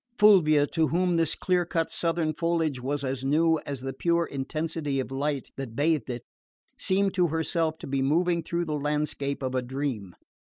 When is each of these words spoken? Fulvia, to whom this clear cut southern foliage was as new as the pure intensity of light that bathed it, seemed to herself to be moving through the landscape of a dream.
Fulvia, 0.17 0.65
to 0.65 0.87
whom 0.87 1.13
this 1.13 1.35
clear 1.35 1.63
cut 1.63 1.91
southern 1.91 2.33
foliage 2.33 2.81
was 2.81 3.03
as 3.03 3.23
new 3.23 3.59
as 3.67 3.81
the 3.81 3.93
pure 3.93 4.25
intensity 4.25 4.99
of 4.99 5.11
light 5.11 5.49
that 5.57 5.75
bathed 5.75 6.09
it, 6.09 6.23
seemed 6.79 7.13
to 7.13 7.27
herself 7.27 7.77
to 7.77 7.85
be 7.85 8.01
moving 8.01 8.41
through 8.41 8.65
the 8.65 8.73
landscape 8.73 9.43
of 9.43 9.53
a 9.53 9.61
dream. 9.61 10.15